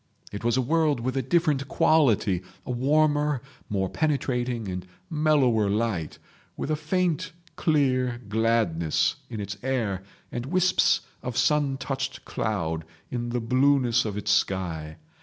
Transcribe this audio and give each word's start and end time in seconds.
It 0.31 0.43
was 0.43 0.57
a 0.57 0.63
world 0.63 0.99
with 0.99 1.15
a 1.15 1.21
different 1.21 1.67
quality, 1.67 2.41
a 2.65 2.71
warmer, 2.71 3.39
more 3.69 3.87
penetrating 3.87 4.67
and 4.67 4.83
mellower 5.11 5.69
light, 5.69 6.17
with 6.57 6.71
a 6.71 6.75
faint 6.75 7.33
clear 7.55 8.19
gladness 8.27 9.17
in 9.29 9.39
its 9.39 9.57
air, 9.61 10.01
and 10.31 10.47
wisps 10.47 11.01
of 11.21 11.37
sun 11.37 11.77
touched 11.77 12.25
cloud 12.25 12.83
in 13.11 13.29
the 13.29 13.39
blueness 13.39 14.03
of 14.03 14.17
its 14.17 14.31
sky. 14.31 14.97